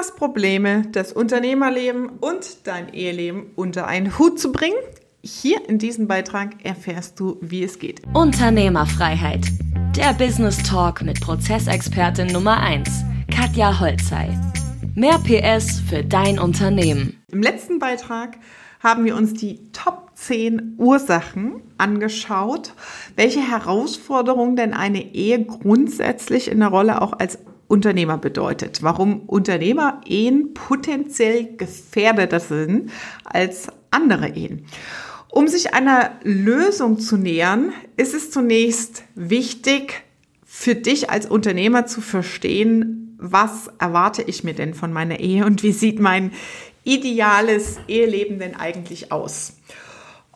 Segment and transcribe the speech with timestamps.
[0.00, 4.78] hast Probleme, das Unternehmerleben und dein Eheleben unter einen Hut zu bringen?
[5.22, 8.00] Hier in diesem Beitrag erfährst du, wie es geht.
[8.14, 9.44] Unternehmerfreiheit.
[9.94, 12.88] Der Business Talk mit Prozessexpertin Nummer 1,
[13.30, 14.30] Katja Holzei.
[14.94, 17.22] Mehr PS für dein Unternehmen.
[17.30, 18.38] Im letzten Beitrag
[18.82, 22.72] haben wir uns die Top 10 Ursachen angeschaut,
[23.16, 27.38] welche Herausforderungen denn eine Ehe grundsätzlich in der Rolle auch als
[27.70, 32.90] Unternehmer bedeutet, warum Unternehmer Ehen potenziell gefährdeter sind
[33.24, 34.66] als andere Ehen.
[35.30, 40.02] Um sich einer Lösung zu nähern, ist es zunächst wichtig,
[40.44, 45.62] für dich als Unternehmer zu verstehen, was erwarte ich mir denn von meiner Ehe und
[45.62, 46.32] wie sieht mein
[46.82, 49.52] ideales Eheleben denn eigentlich aus?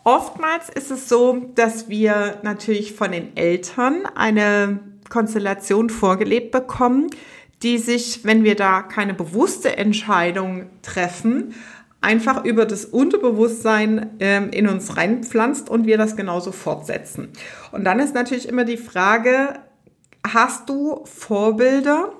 [0.05, 4.79] Oftmals ist es so, dass wir natürlich von den Eltern eine
[5.09, 7.07] Konstellation vorgelebt bekommen,
[7.63, 11.53] die sich, wenn wir da keine bewusste Entscheidung treffen,
[12.01, 17.29] einfach über das Unterbewusstsein ähm, in uns reinpflanzt und wir das genauso fortsetzen.
[17.71, 19.59] Und dann ist natürlich immer die Frage,
[20.23, 22.11] hast du Vorbilder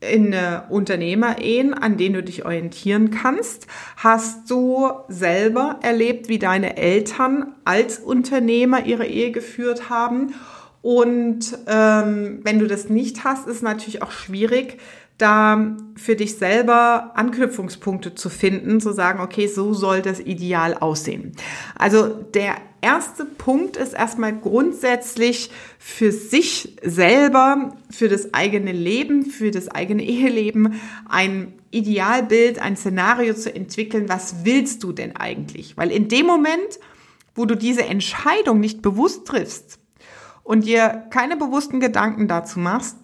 [0.00, 3.66] in äh, Unternehmerehen, an denen du dich orientieren kannst?
[3.96, 10.34] Hast du selber erlebt, wie deine Eltern als Unternehmer ihre Ehe geführt haben?
[10.84, 14.76] Und ähm, wenn du das nicht hast, ist natürlich auch schwierig,
[15.16, 21.32] da für dich selber Anknüpfungspunkte zu finden, zu sagen, okay, so soll das Ideal aussehen.
[21.74, 29.50] Also der erste Punkt ist erstmal grundsätzlich für sich selber, für das eigene Leben, für
[29.50, 34.10] das eigene Eheleben ein Idealbild, ein Szenario zu entwickeln.
[34.10, 35.78] Was willst du denn eigentlich?
[35.78, 36.78] Weil in dem Moment,
[37.34, 39.78] wo du diese Entscheidung nicht bewusst triffst,
[40.44, 42.96] und dir keine bewussten Gedanken dazu machst,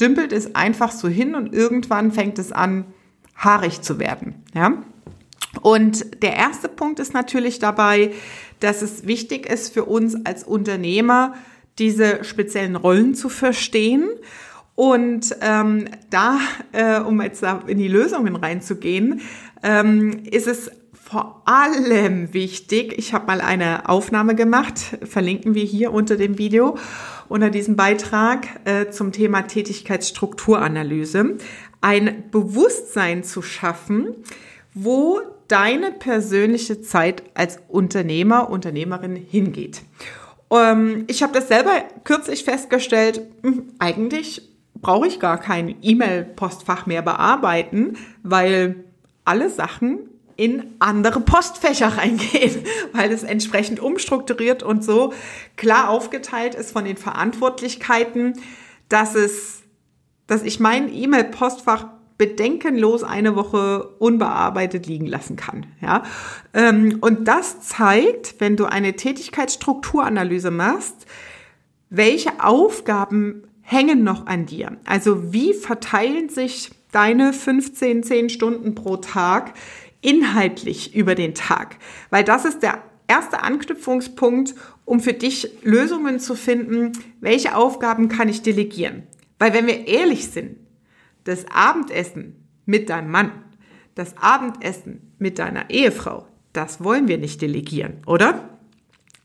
[0.00, 2.86] dümpelt es einfach so hin und irgendwann fängt es an,
[3.36, 4.44] haarig zu werden.
[4.54, 4.82] Ja?
[5.60, 8.12] Und der erste Punkt ist natürlich dabei,
[8.60, 11.34] dass es wichtig ist für uns als Unternehmer,
[11.78, 14.08] diese speziellen Rollen zu verstehen.
[14.74, 16.38] Und ähm, da,
[16.72, 19.20] äh, um jetzt in die Lösungen reinzugehen,
[19.62, 20.70] ähm, ist es
[21.10, 26.76] vor allem wichtig, ich habe mal eine Aufnahme gemacht, verlinken wir hier unter dem Video,
[27.30, 31.38] unter diesem Beitrag äh, zum Thema Tätigkeitsstrukturanalyse,
[31.80, 34.16] ein Bewusstsein zu schaffen,
[34.74, 39.80] wo deine persönliche Zeit als Unternehmer, Unternehmerin hingeht.
[40.50, 41.72] Ähm, ich habe das selber
[42.04, 44.42] kürzlich festgestellt, hm, eigentlich
[44.74, 48.84] brauche ich gar kein E-Mail-Postfach mehr bearbeiten, weil
[49.24, 50.00] alle Sachen
[50.38, 52.62] in andere Postfächer reingehen,
[52.92, 55.12] weil es entsprechend umstrukturiert und so
[55.56, 58.34] klar aufgeteilt ist von den Verantwortlichkeiten,
[58.88, 59.62] dass es,
[60.28, 61.88] dass ich mein E-Mail-Postfach
[62.18, 65.66] bedenkenlos eine Woche unbearbeitet liegen lassen kann.
[65.80, 66.04] Ja?
[66.54, 71.06] Ähm, und das zeigt, wenn du eine Tätigkeitsstrukturanalyse machst,
[71.90, 74.76] welche Aufgaben hängen noch an dir?
[74.84, 79.54] Also wie verteilen sich deine 15, 10 Stunden pro Tag
[80.00, 81.76] inhaltlich über den Tag,
[82.10, 84.54] weil das ist der erste Anknüpfungspunkt,
[84.84, 89.04] um für dich Lösungen zu finden, welche Aufgaben kann ich delegieren.
[89.38, 90.56] Weil wenn wir ehrlich sind,
[91.24, 92.36] das Abendessen
[92.66, 93.32] mit deinem Mann,
[93.94, 98.48] das Abendessen mit deiner Ehefrau, das wollen wir nicht delegieren, oder?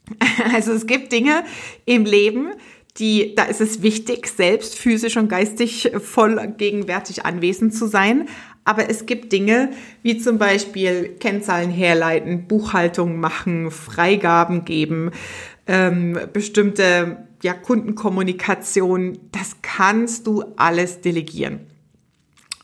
[0.54, 1.44] Also es gibt Dinge
[1.86, 2.52] im Leben,
[2.98, 8.28] die, da ist es wichtig, selbst physisch und geistig voll gegenwärtig anwesend zu sein.
[8.66, 15.12] Aber es gibt Dinge, wie zum Beispiel Kennzahlen herleiten, Buchhaltung machen, Freigaben geben,
[15.68, 19.20] ähm, bestimmte ja, Kundenkommunikation.
[19.32, 21.68] Das kannst du alles delegieren.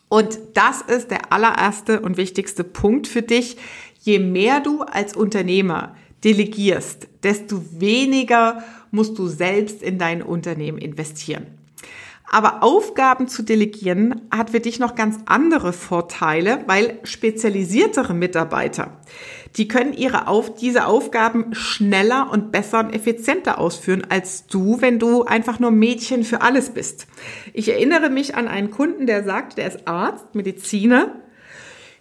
[0.07, 3.57] Und das ist der allererste und wichtigste Punkt für dich.
[4.01, 11.58] Je mehr du als Unternehmer delegierst, desto weniger musst du selbst in dein Unternehmen investieren.
[12.31, 18.99] Aber Aufgaben zu delegieren hat für dich noch ganz andere Vorteile, weil spezialisiertere Mitarbeiter,
[19.57, 24.99] die können ihre auf, diese Aufgaben schneller und besser und effizienter ausführen als du, wenn
[24.99, 27.07] du einfach nur Mädchen für alles bist.
[27.53, 31.15] Ich erinnere mich an einen Kunden, der sagt, der ist Arzt, Mediziner.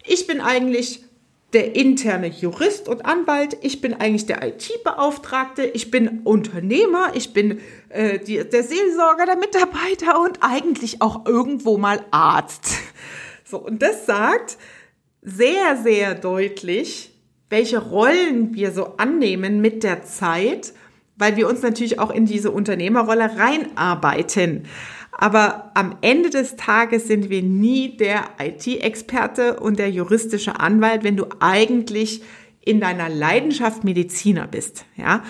[0.05, 1.08] Ich bin eigentlich
[1.53, 7.59] der interne Jurist und Anwalt, ich bin eigentlich der IT-Beauftragte, ich bin Unternehmer, ich bin
[7.89, 12.77] äh, die, der Seelsorger, der Mitarbeiter und eigentlich auch irgendwo mal Arzt.
[13.43, 14.57] So, und das sagt
[15.23, 17.11] sehr, sehr deutlich,
[17.49, 20.73] welche Rollen wir so annehmen mit der Zeit,
[21.17, 24.67] weil wir uns natürlich auch in diese Unternehmerrolle reinarbeiten.
[25.21, 31.17] Aber am Ende des Tages sind wir nie der IT-Experte und der juristische Anwalt, wenn
[31.17, 32.23] du eigentlich
[32.63, 35.23] in deiner Leidenschaft Mediziner bist, ja.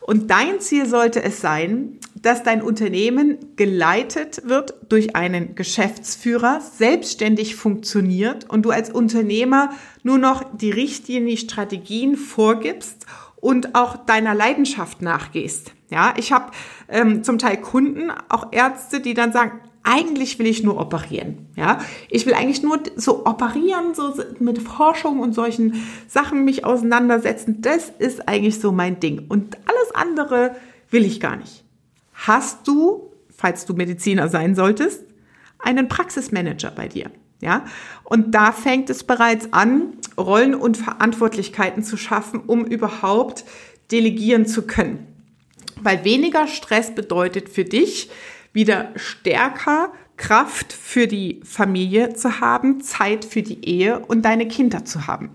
[0.00, 7.54] Und dein Ziel sollte es sein, dass dein Unternehmen geleitet wird durch einen Geschäftsführer, selbstständig
[7.54, 9.70] funktioniert und du als Unternehmer
[10.02, 13.04] nur noch die Richtlinien, die Strategien vorgibst
[13.44, 15.72] und auch deiner Leidenschaft nachgehst.
[15.90, 16.50] Ja, ich habe
[16.88, 21.48] ähm, zum Teil Kunden, auch Ärzte, die dann sagen, eigentlich will ich nur operieren.
[21.54, 27.60] Ja, ich will eigentlich nur so operieren, so mit Forschung und solchen Sachen mich auseinandersetzen.
[27.60, 29.26] Das ist eigentlich so mein Ding.
[29.28, 30.56] Und alles andere
[30.88, 31.64] will ich gar nicht.
[32.14, 35.04] Hast du, falls du Mediziner sein solltest,
[35.58, 37.10] einen Praxismanager bei dir?
[37.40, 37.64] Ja,
[38.04, 43.44] und da fängt es bereits an, Rollen und Verantwortlichkeiten zu schaffen, um überhaupt
[43.90, 45.06] delegieren zu können.
[45.82, 48.10] Weil weniger Stress bedeutet für dich,
[48.52, 54.84] wieder stärker Kraft für die Familie zu haben, Zeit für die Ehe und deine Kinder
[54.84, 55.30] zu haben.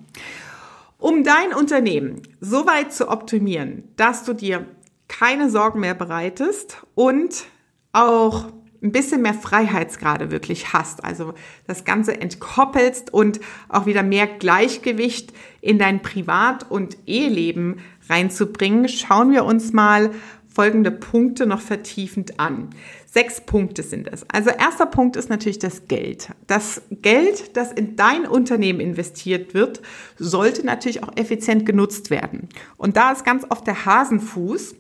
[0.98, 4.66] Um dein Unternehmen so weit zu optimieren, dass du dir
[5.08, 7.46] keine Sorgen mehr bereitest und
[7.92, 8.48] auch
[8.82, 11.34] ein bisschen mehr Freiheitsgrade wirklich hast, also
[11.68, 17.80] das Ganze entkoppelst und auch wieder mehr Gleichgewicht in dein Privat- und Eheleben
[18.10, 20.12] reinzubringen, schauen wir uns mal
[20.48, 22.70] folgende Punkte noch vertiefend an.
[23.06, 24.26] Sechs Punkte sind es.
[24.30, 26.30] Also erster Punkt ist natürlich das Geld.
[26.48, 29.82] Das Geld, das in dein Unternehmen investiert wird,
[30.18, 32.50] sollte natürlich auch effizient genutzt werden.
[32.78, 34.76] Und da ist ganz oft der Hasenfuß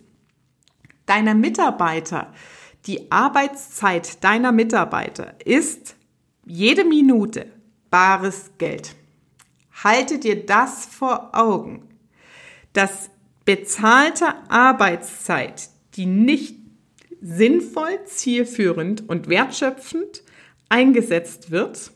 [1.06, 2.34] deiner Mitarbeiter
[2.86, 5.96] die Arbeitszeit deiner Mitarbeiter ist
[6.46, 7.46] jede Minute
[7.90, 8.96] bares Geld.
[9.84, 11.88] Halte dir das vor Augen,
[12.74, 13.10] dass
[13.46, 16.56] bezahlte Arbeitszeit, die nicht
[17.22, 20.24] sinnvoll, zielführend und wertschöpfend
[20.70, 21.92] eingesetzt wird,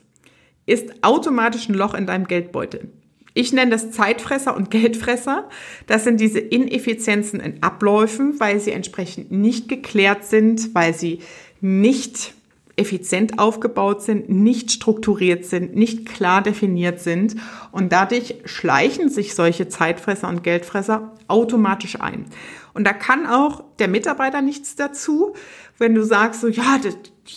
[0.66, 2.92] ist automatisch ein Loch in deinem Geldbeutel.
[3.34, 5.50] Ich nenne das Zeitfresser und Geldfresser.
[5.88, 11.20] Das sind diese Ineffizienzen in Abläufen, weil sie entsprechend nicht geklärt sind, weil sie
[11.60, 12.34] nicht
[12.76, 17.36] effizient aufgebaut sind, nicht strukturiert sind, nicht klar definiert sind.
[17.72, 22.26] Und dadurch schleichen sich solche Zeitfresser und Geldfresser automatisch ein.
[22.74, 25.36] Und da kann auch der Mitarbeiter nichts dazu,
[25.78, 26.80] wenn du sagst, so, ja,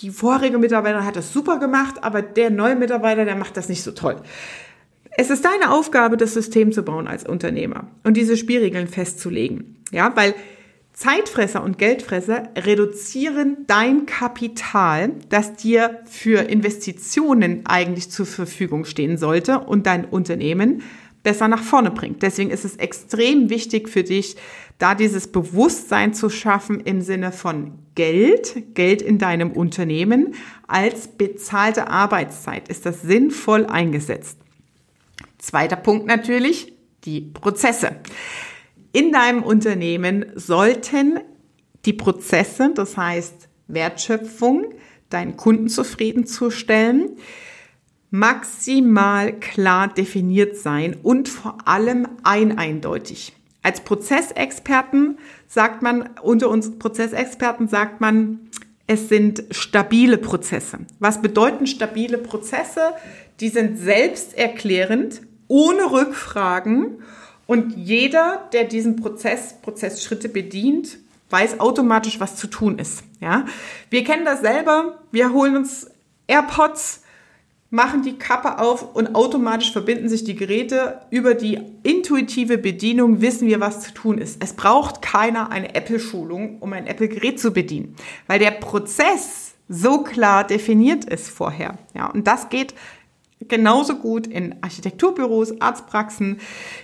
[0.00, 3.82] die vorherige Mitarbeiter hat das super gemacht, aber der neue Mitarbeiter, der macht das nicht
[3.82, 4.16] so toll.
[5.18, 9.76] Es ist deine Aufgabe, das System zu bauen als Unternehmer und diese Spielregeln festzulegen.
[9.90, 10.34] Ja, weil
[10.92, 19.60] Zeitfresser und Geldfresser reduzieren dein Kapital, das dir für Investitionen eigentlich zur Verfügung stehen sollte
[19.60, 20.82] und dein Unternehmen
[21.22, 22.22] besser nach vorne bringt.
[22.22, 24.36] Deswegen ist es extrem wichtig für dich,
[24.78, 30.34] da dieses Bewusstsein zu schaffen im Sinne von Geld, Geld in deinem Unternehmen
[30.66, 32.68] als bezahlte Arbeitszeit.
[32.68, 34.38] Ist das sinnvoll eingesetzt?
[35.46, 36.72] Zweiter Punkt natürlich,
[37.04, 38.00] die Prozesse.
[38.90, 41.20] In deinem Unternehmen sollten
[41.84, 44.74] die Prozesse, das heißt Wertschöpfung,
[45.08, 47.10] deinen Kunden zufriedenzustellen,
[48.10, 53.32] maximal klar definiert sein und vor allem eineindeutig.
[53.62, 55.16] Als Prozessexperten
[55.46, 58.50] sagt man, unter uns Prozessexperten sagt man,
[58.88, 60.78] es sind stabile Prozesse.
[60.98, 62.94] Was bedeuten stabile Prozesse?
[63.38, 67.02] Die sind selbsterklärend, ohne Rückfragen
[67.46, 70.98] und jeder, der diesen Prozess, Prozessschritte bedient,
[71.30, 73.02] weiß automatisch, was zu tun ist.
[73.20, 73.46] Ja,
[73.90, 74.98] wir kennen das selber.
[75.10, 75.90] Wir holen uns
[76.26, 77.02] AirPods,
[77.70, 81.00] machen die Kappe auf und automatisch verbinden sich die Geräte.
[81.10, 84.42] Über die intuitive Bedienung wissen wir, was zu tun ist.
[84.42, 90.44] Es braucht keiner eine Apple-Schulung, um ein Apple-Gerät zu bedienen, weil der Prozess so klar
[90.44, 91.76] definiert ist vorher.
[91.94, 92.74] Ja, und das geht
[93.40, 96.38] genauso gut in Architekturbüros, Arztpraxen,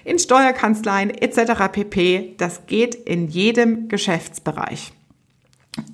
[0.04, 1.72] in Steuerkanzleien etc.
[1.72, 2.34] pp.
[2.38, 4.92] Das geht in jedem Geschäftsbereich.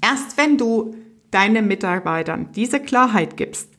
[0.01, 0.95] Erst wenn du
[1.31, 3.71] deinen Mitarbeitern diese Klarheit gibst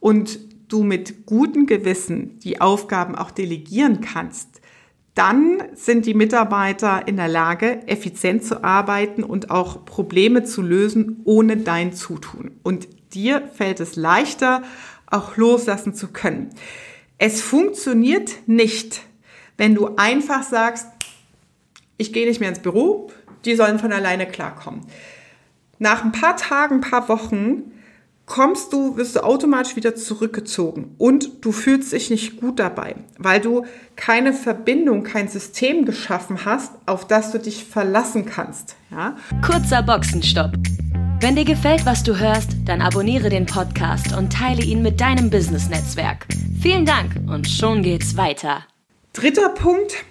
[0.00, 0.38] und
[0.68, 4.60] du mit gutem Gewissen die Aufgaben auch delegieren kannst,
[5.14, 11.20] dann sind die Mitarbeiter in der Lage, effizient zu arbeiten und auch Probleme zu lösen
[11.24, 12.52] ohne dein Zutun.
[12.64, 14.62] Und dir fällt es leichter,
[15.14, 16.50] auch loslassen zu können.
[17.18, 19.02] Es funktioniert nicht,
[19.56, 20.86] wenn du einfach sagst,
[21.96, 23.10] ich gehe nicht mehr ins Büro,
[23.44, 24.80] die sollen von alleine klarkommen.
[25.78, 27.72] Nach ein paar Tagen, ein paar Wochen
[28.26, 33.40] kommst du, wirst du automatisch wieder zurückgezogen und du fühlst dich nicht gut dabei, weil
[33.40, 33.66] du
[33.96, 38.76] keine Verbindung, kein System geschaffen hast, auf das du dich verlassen kannst.
[38.90, 39.16] Ja?
[39.42, 40.52] Kurzer Boxenstopp.
[41.20, 45.30] Wenn dir gefällt, was du hörst, dann abonniere den Podcast und teile ihn mit deinem
[45.30, 46.26] Business-Netzwerk.
[46.60, 48.66] Vielen Dank und schon geht's weiter.
[49.12, 50.04] Dritter Punkt.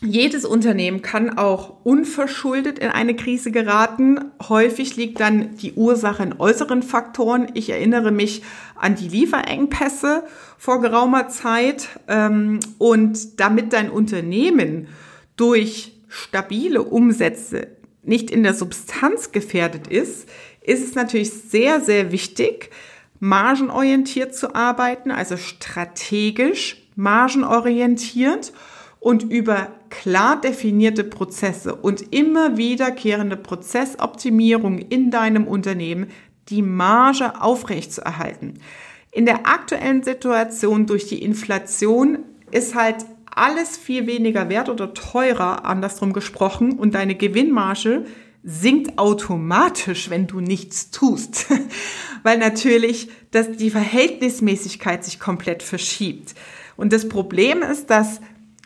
[0.00, 4.32] Jedes Unternehmen kann auch unverschuldet in eine Krise geraten.
[4.48, 7.48] Häufig liegt dann die Ursache in äußeren Faktoren.
[7.54, 8.42] Ich erinnere mich
[8.74, 10.24] an die Lieferengpässe
[10.58, 11.88] vor geraumer Zeit.
[12.08, 14.88] Ähm, und damit dein Unternehmen
[15.36, 20.28] durch stabile Umsätze nicht in der Substanz gefährdet ist,
[20.60, 22.70] ist es natürlich sehr, sehr wichtig,
[23.20, 28.52] margenorientiert zu arbeiten, also strategisch margenorientiert
[28.98, 36.08] und über klar definierte Prozesse und immer wiederkehrende Prozessoptimierung in deinem Unternehmen
[36.48, 38.54] die Marge aufrechtzuerhalten.
[39.10, 43.04] In der aktuellen Situation durch die Inflation ist halt
[43.36, 48.04] alles viel weniger wert oder teurer, andersrum gesprochen, und deine Gewinnmarge
[48.44, 51.46] sinkt automatisch, wenn du nichts tust,
[52.22, 56.34] weil natürlich dass die Verhältnismäßigkeit sich komplett verschiebt.
[56.76, 58.20] Und das Problem ist, dass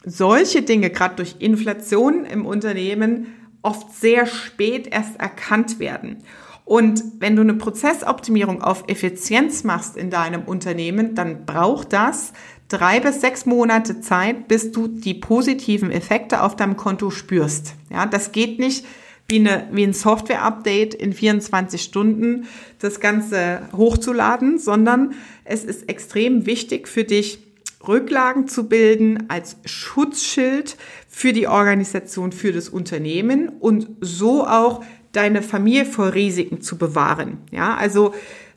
[0.04, 3.28] solche Dinge gerade durch Inflation im Unternehmen
[3.62, 6.18] oft sehr spät erst erkannt werden.
[6.64, 12.32] Und wenn du eine Prozessoptimierung auf Effizienz machst in deinem Unternehmen, dann braucht das
[12.68, 17.74] drei bis sechs Monate Zeit, bis du die positiven Effekte auf deinem Konto spürst.
[17.90, 18.84] Ja, das geht nicht
[19.28, 22.46] wie, eine, wie ein Software-Update in 24 Stunden
[22.78, 27.40] das Ganze hochzuladen, sondern es ist extrem wichtig für dich,
[27.86, 30.76] Rücklagen zu bilden als Schutzschild
[31.08, 37.38] für die Organisation, für das Unternehmen und so auch deine Familie vor Risiken zu bewahren.
[37.50, 38.12] Ja, also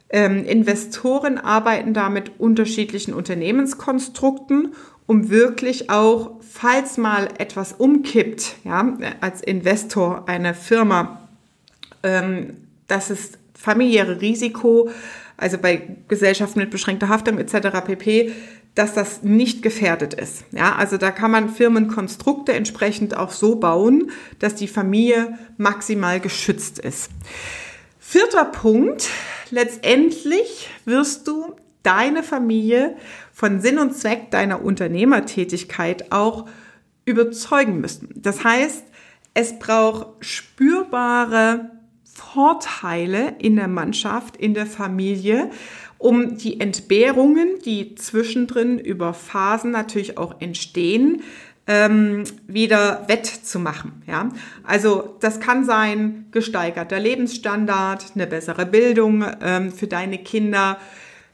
[0.09, 4.73] ähm, Investoren arbeiten da mit unterschiedlichen Unternehmenskonstrukten,
[5.05, 11.27] um wirklich auch, falls mal etwas umkippt, ja, als Investor einer Firma,
[12.03, 14.89] ähm, das ist familiäre Risiko,
[15.37, 17.81] also bei Gesellschaften mit beschränkter Haftung etc.
[17.85, 18.31] pp,
[18.75, 20.43] dass das nicht gefährdet ist.
[20.51, 26.79] Ja, also da kann man Firmenkonstrukte entsprechend auch so bauen, dass die Familie maximal geschützt
[26.79, 27.09] ist.
[28.11, 29.07] Vierter Punkt,
[29.51, 32.95] letztendlich wirst du deine Familie
[33.31, 36.49] von Sinn und Zweck deiner Unternehmertätigkeit auch
[37.05, 38.09] überzeugen müssen.
[38.15, 38.83] Das heißt,
[39.35, 41.69] es braucht spürbare
[42.03, 45.51] Vorteile in der Mannschaft, in der Familie,
[45.99, 51.21] um die Entbehrungen, die zwischendrin über Phasen natürlich auch entstehen,
[51.69, 54.01] ähm, wieder wettzumachen.
[54.07, 54.29] Ja?
[54.63, 60.77] Also das kann sein gesteigerter Lebensstandard, eine bessere Bildung ähm, für deine Kinder,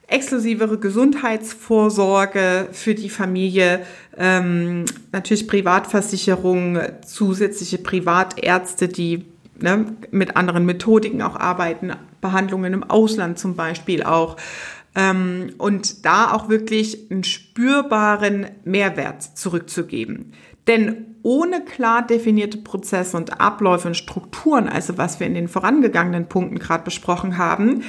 [0.08, 3.86] exklusivere Gesundheitsvorsorge für die Familie,
[4.18, 9.26] ähm, natürlich Privatversicherung, zusätzliche Privatärzte, die
[9.58, 14.36] ne, mit anderen Methodiken auch arbeiten, Behandlungen im Ausland zum Beispiel auch.
[14.96, 20.34] Ähm, und da auch wirklich einen spürbaren Mehrwert zurückzugeben.
[20.68, 26.28] Denn ohne klar definierte Prozesse und Abläufe und Strukturen, also was wir in den vorangegangenen
[26.28, 27.84] Punkten gerade besprochen haben,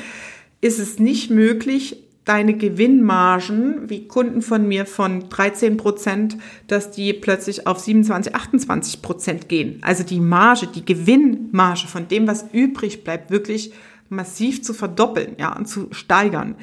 [0.61, 6.37] ist es nicht möglich, deine Gewinnmargen, wie Kunden von mir von 13 Prozent,
[6.67, 9.79] dass die plötzlich auf 27, 28 Prozent gehen.
[9.83, 13.73] Also die Marge, die Gewinnmarge von dem, was übrig bleibt, wirklich
[14.09, 16.57] massiv zu verdoppeln, ja, und zu steigern.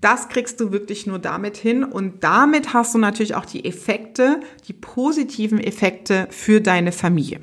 [0.00, 4.40] Das kriegst du wirklich nur damit hin und damit hast du natürlich auch die Effekte,
[4.66, 7.40] die positiven Effekte für deine Familie.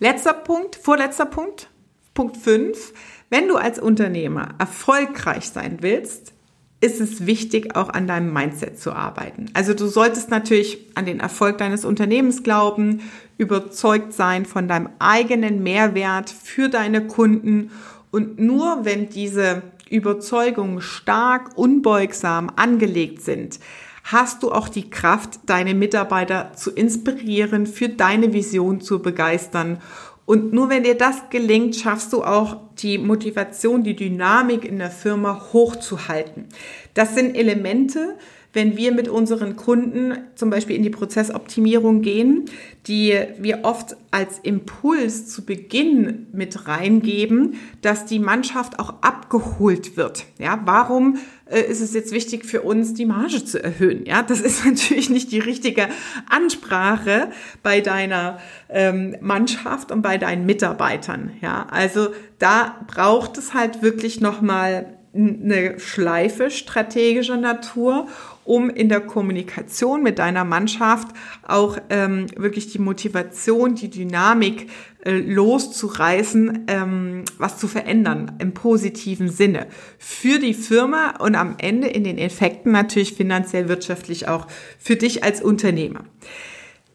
[0.00, 1.70] Letzter Punkt, vorletzter Punkt,
[2.14, 2.92] Punkt 5.
[3.30, 6.32] Wenn du als Unternehmer erfolgreich sein willst,
[6.80, 9.46] ist es wichtig, auch an deinem Mindset zu arbeiten.
[9.54, 13.02] Also du solltest natürlich an den Erfolg deines Unternehmens glauben,
[13.36, 17.70] überzeugt sein von deinem eigenen Mehrwert für deine Kunden
[18.10, 23.58] und nur wenn diese Überzeugungen stark unbeugsam angelegt sind,
[24.04, 29.80] hast du auch die Kraft, deine Mitarbeiter zu inspirieren, für deine Vision zu begeistern.
[30.24, 34.90] Und nur wenn dir das gelingt, schaffst du auch die Motivation, die Dynamik in der
[34.90, 36.46] Firma hochzuhalten.
[36.94, 38.16] Das sind Elemente,
[38.52, 42.46] wenn wir mit unseren Kunden zum Beispiel in die Prozessoptimierung gehen,
[42.86, 50.24] die wir oft als Impuls zu Beginn mit reingeben, dass die Mannschaft auch abgeholt wird.
[50.38, 54.06] Ja, warum äh, ist es jetzt wichtig für uns, die Marge zu erhöhen?
[54.06, 55.88] Ja, das ist natürlich nicht die richtige
[56.30, 57.30] Ansprache
[57.62, 58.38] bei deiner
[58.70, 61.32] ähm, Mannschaft und bei deinen Mitarbeitern.
[61.42, 68.06] Ja, also da braucht es halt wirklich nochmal eine Schleife strategischer Natur,
[68.44, 71.08] um in der Kommunikation mit deiner Mannschaft
[71.46, 74.70] auch ähm, wirklich die Motivation, die Dynamik
[75.04, 79.66] äh, loszureißen, ähm, was zu verändern im positiven Sinne
[79.98, 84.46] für die Firma und am Ende in den Effekten natürlich finanziell wirtschaftlich auch
[84.78, 86.04] für dich als Unternehmer.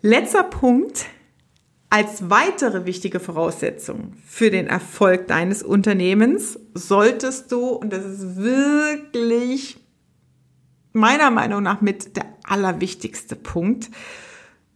[0.02, 1.06] Letzter Punkt,
[1.94, 9.78] als weitere wichtige Voraussetzung für den Erfolg deines Unternehmens solltest du, und das ist wirklich
[10.92, 13.92] meiner Meinung nach mit der allerwichtigste Punkt,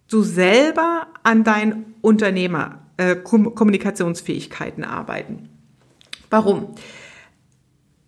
[0.07, 3.15] du selber an deinen Unternehmer äh,
[4.83, 5.49] arbeiten.
[6.29, 6.75] Warum?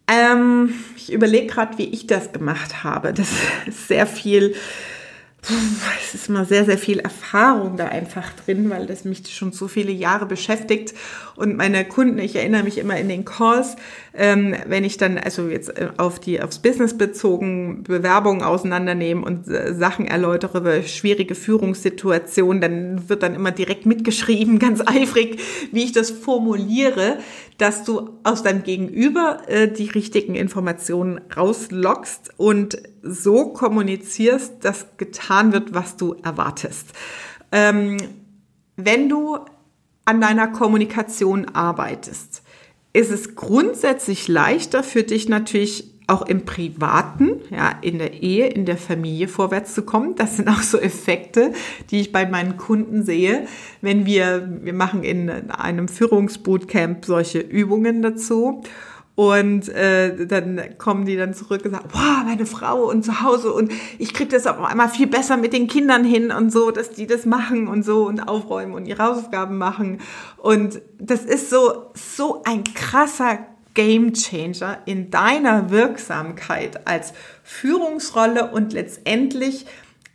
[0.07, 3.11] Ähm, ich überlege gerade, wie ich das gemacht habe.
[3.11, 3.31] Das
[3.65, 4.53] ist sehr viel
[6.03, 9.67] es ist immer sehr, sehr viel Erfahrung da einfach drin, weil das mich schon so
[9.67, 10.93] viele Jahre beschäftigt.
[11.35, 13.77] Und meine Kunden, ich erinnere mich immer in den Calls,
[14.13, 19.47] ähm, wenn ich dann also jetzt äh, auf die aufs Business bezogen Bewerbungen auseinandernehmen und
[19.47, 25.39] äh, Sachen erläutere über schwierige Führungssituationen, dann wird dann immer direkt mitgeschrieben, ganz eifrig,
[25.71, 27.17] wie ich das formuliere,
[27.57, 35.53] dass du aus deinem Gegenüber äh, die richtigen Informationen rauslockst und so kommunizierst, dass getan
[35.53, 36.87] wird, was du erwartest.
[37.51, 37.97] Ähm,
[38.75, 39.37] wenn du
[40.05, 42.43] an deiner Kommunikation arbeitest,
[42.93, 48.65] ist es grundsätzlich leichter für dich natürlich auch im Privaten, ja, in der Ehe, in
[48.65, 50.15] der Familie vorwärts zu kommen.
[50.15, 51.53] Das sind auch so Effekte,
[51.91, 53.45] die ich bei meinen Kunden sehe,
[53.81, 58.63] wenn wir, wir machen in einem Führungsbootcamp solche Übungen dazu.
[59.19, 63.51] Und äh, dann kommen die dann zurück und sagen, wow, meine Frau und zu Hause
[63.51, 66.91] und ich kriege das auf einmal viel besser mit den Kindern hin und so, dass
[66.91, 69.99] die das machen und so und aufräumen und ihre Hausaufgaben machen.
[70.37, 73.39] Und das ist so, so ein krasser
[73.73, 77.11] Game Changer in deiner Wirksamkeit als
[77.43, 79.65] Führungsrolle und letztendlich,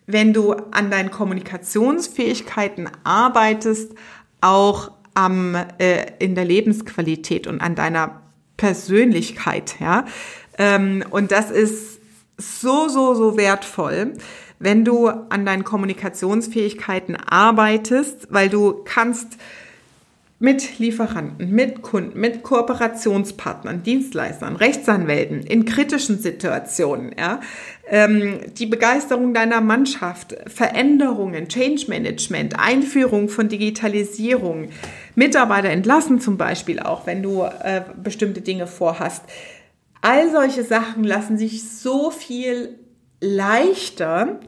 [0.07, 3.93] wenn du an deinen Kommunikationsfähigkeiten arbeitest,
[4.41, 8.24] auch am, äh, in der Lebensqualität und an deiner
[8.57, 10.05] Persönlichkeit, ja.
[10.59, 12.01] Ähm, und das ist
[12.37, 14.15] so, so, so wertvoll,
[14.59, 19.37] wenn du an deinen Kommunikationsfähigkeiten arbeitest, weil du kannst
[20.41, 27.41] mit Lieferanten, mit Kunden, mit Kooperationspartnern, Dienstleistern, Rechtsanwälten in kritischen Situationen, ja,
[27.89, 34.69] ähm, die Begeisterung deiner Mannschaft, Veränderungen, Change Management, Einführung von Digitalisierung,
[35.15, 39.25] Mitarbeiter entlassen zum Beispiel auch, wenn du äh, bestimmte Dinge vorhast.
[40.01, 42.79] All solche Sachen lassen sich so viel
[43.21, 44.41] leichter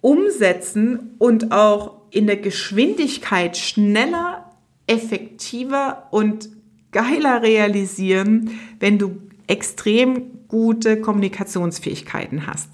[0.00, 4.50] umsetzen und auch in der Geschwindigkeit schneller
[4.86, 6.48] effektiver und
[6.92, 12.70] geiler realisieren, wenn du extrem gute Kommunikationsfähigkeiten hast.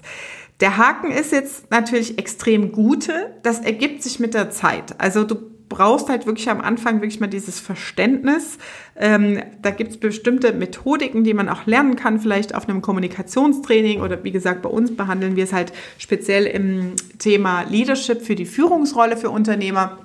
[0.59, 3.35] Der Haken ist jetzt natürlich extrem gute.
[3.43, 4.99] Das ergibt sich mit der Zeit.
[4.99, 5.35] Also du
[5.77, 8.57] brauchst halt wirklich am Anfang wirklich mal dieses Verständnis.
[8.95, 14.01] Ähm, da gibt es bestimmte Methodiken, die man auch lernen kann, vielleicht auf einem Kommunikationstraining
[14.01, 18.47] oder wie gesagt, bei uns behandeln wir es halt speziell im Thema Leadership für die
[18.47, 19.99] Führungsrolle für Unternehmer.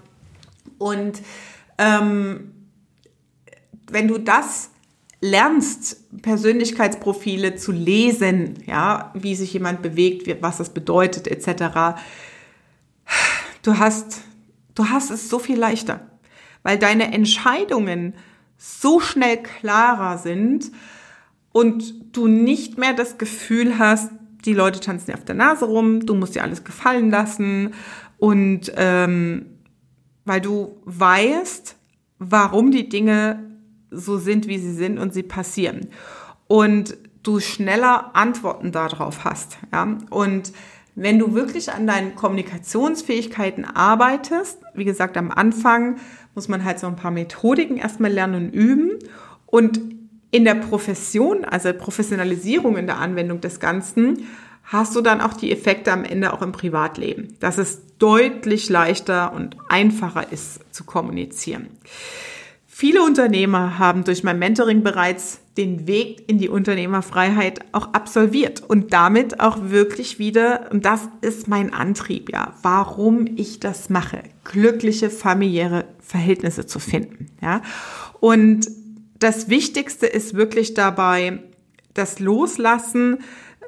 [0.77, 1.23] Und
[1.79, 2.53] ähm,
[3.91, 4.69] wenn du das
[5.23, 11.97] lernst, Persönlichkeitsprofile zu lesen, ja, wie sich jemand bewegt, was das bedeutet, etc.,
[13.63, 14.21] du hast,
[14.75, 16.01] du hast es so viel leichter,
[16.63, 18.15] weil deine Entscheidungen
[18.57, 20.71] so schnell klarer sind
[21.53, 24.11] und du nicht mehr das Gefühl hast,
[24.45, 27.75] die Leute tanzen dir auf der Nase rum, du musst dir alles gefallen lassen
[28.19, 29.47] und ähm,
[30.25, 31.77] weil du weißt,
[32.19, 33.51] warum die Dinge
[33.91, 35.89] so sind, wie sie sind und sie passieren.
[36.47, 39.59] Und du schneller Antworten darauf hast.
[39.73, 39.99] Ja?
[40.11, 40.53] Und
[40.95, 45.97] wenn du wirklich an deinen Kommunikationsfähigkeiten arbeitest, wie gesagt, am Anfang
[46.35, 48.99] muss man halt so ein paar Methodiken erstmal lernen und üben.
[49.47, 49.81] Und
[50.31, 54.27] in der Profession, also Professionalisierung in der Anwendung des Ganzen,
[54.65, 59.33] hast du dann auch die Effekte am Ende auch im Privatleben, dass es deutlich leichter
[59.35, 61.69] und einfacher ist zu kommunizieren.
[62.67, 68.93] Viele Unternehmer haben durch mein Mentoring bereits den Weg in die Unternehmerfreiheit auch absolviert und
[68.93, 75.11] damit auch wirklich wieder, und das ist mein Antrieb, ja, warum ich das mache, glückliche
[75.11, 77.61] familiäre Verhältnisse zu finden, ja.
[78.21, 78.69] Und
[79.19, 81.41] das Wichtigste ist wirklich dabei,
[81.95, 83.19] das Loslassen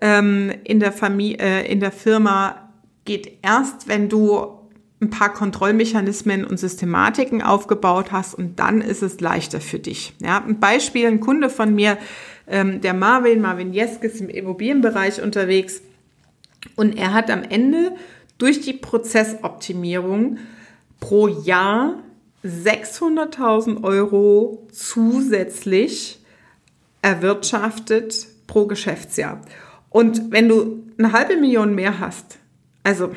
[0.01, 2.73] ähm, in der Familie, äh, in der Firma
[3.05, 4.64] geht erst, wenn du
[5.05, 10.15] ein paar Kontrollmechanismen und Systematiken aufgebaut hast und dann ist es leichter für dich.
[10.21, 11.99] Ja, ein Beispiel, ein Kunde von mir,
[12.47, 15.83] ähm, der Marvin, Marvin Jeske ist im Immobilienbereich unterwegs
[16.77, 17.93] und er hat am Ende
[18.39, 20.39] durch die Prozessoptimierung
[21.01, 22.03] pro Jahr
[22.45, 26.19] 600.000 Euro zusätzlich
[27.03, 29.41] erwirtschaftet pro Geschäftsjahr.
[29.91, 32.39] Und wenn du eine halbe Million mehr hast,
[32.83, 33.13] also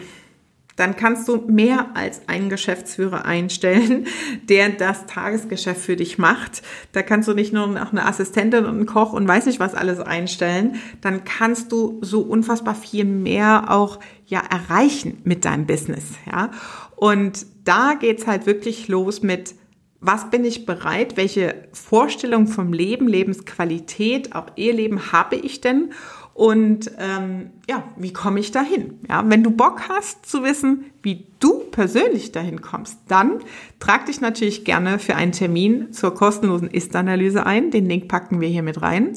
[0.77, 4.07] dann kannst du mehr als einen Geschäftsführer einstellen,
[4.49, 6.61] der das Tagesgeschäft für dich macht.
[6.93, 9.75] Da kannst du nicht nur noch eine Assistentin und einen Koch und weiß nicht was
[9.75, 10.75] alles einstellen.
[11.01, 16.51] Dann kannst du so unfassbar viel mehr auch ja erreichen mit deinem Business, ja.
[16.95, 19.55] Und da geht's halt wirklich los mit
[19.99, 25.91] was bin ich bereit, welche Vorstellung vom Leben, Lebensqualität, auch Eheleben habe ich denn
[26.37, 28.99] und ähm, ja, wie komme ich dahin?
[29.09, 33.39] Ja, wenn du Bock hast zu wissen, wie du persönlich dahin kommst, dann
[33.79, 37.71] trag dich natürlich gerne für einen Termin zur kostenlosen Ist-Analyse ein.
[37.71, 39.13] Den Link packen wir hier mit rein.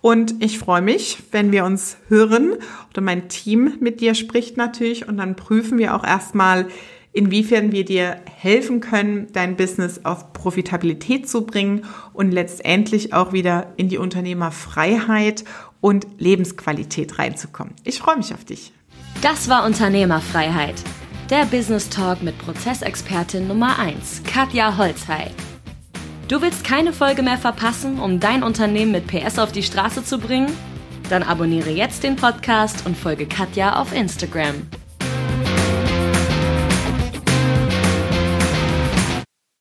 [0.00, 2.54] Und ich freue mich, wenn wir uns hören
[2.90, 6.68] oder mein Team mit dir spricht natürlich und dann prüfen wir auch erstmal,
[7.12, 13.74] inwiefern wir dir helfen können, dein Business auf Profitabilität zu bringen und letztendlich auch wieder
[13.76, 15.44] in die Unternehmerfreiheit
[15.84, 17.74] und Lebensqualität reinzukommen.
[17.84, 18.72] Ich freue mich auf dich.
[19.20, 20.76] Das war Unternehmerfreiheit.
[21.28, 25.26] Der Business Talk mit Prozessexpertin Nummer 1, Katja Holzhey.
[26.26, 30.18] Du willst keine Folge mehr verpassen, um dein Unternehmen mit PS auf die Straße zu
[30.18, 30.50] bringen?
[31.10, 34.54] Dann abonniere jetzt den Podcast und folge Katja auf Instagram.